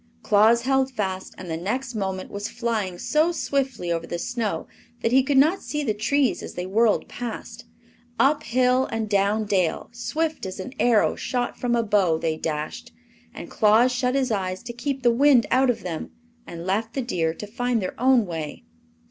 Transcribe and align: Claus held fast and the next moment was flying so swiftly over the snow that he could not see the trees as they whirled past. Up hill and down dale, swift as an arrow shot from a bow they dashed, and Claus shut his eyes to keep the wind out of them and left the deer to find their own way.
Claus 0.23 0.63
held 0.63 0.91
fast 0.91 1.35
and 1.37 1.47
the 1.47 1.55
next 1.57 1.93
moment 1.93 2.31
was 2.31 2.49
flying 2.49 2.97
so 2.97 3.31
swiftly 3.31 3.91
over 3.91 4.07
the 4.07 4.17
snow 4.17 4.65
that 5.03 5.11
he 5.11 5.21
could 5.21 5.37
not 5.37 5.61
see 5.61 5.83
the 5.83 5.93
trees 5.93 6.41
as 6.41 6.55
they 6.55 6.65
whirled 6.65 7.07
past. 7.07 7.65
Up 8.19 8.41
hill 8.41 8.87
and 8.91 9.07
down 9.07 9.45
dale, 9.45 9.89
swift 9.91 10.47
as 10.47 10.59
an 10.59 10.73
arrow 10.79 11.15
shot 11.15 11.55
from 11.55 11.75
a 11.75 11.83
bow 11.83 12.17
they 12.17 12.35
dashed, 12.35 12.91
and 13.31 13.51
Claus 13.51 13.91
shut 13.91 14.15
his 14.15 14.31
eyes 14.31 14.63
to 14.63 14.73
keep 14.73 15.03
the 15.03 15.11
wind 15.13 15.45
out 15.51 15.69
of 15.69 15.83
them 15.83 16.09
and 16.47 16.65
left 16.65 16.95
the 16.95 17.03
deer 17.03 17.31
to 17.35 17.45
find 17.45 17.79
their 17.79 17.93
own 18.01 18.25
way. 18.25 18.63